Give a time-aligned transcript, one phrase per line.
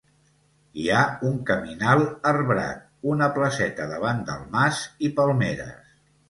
[0.83, 1.01] Hi ha
[1.31, 2.79] un caminal arbrat,
[3.13, 5.95] una placeta davant del mas i palmeres.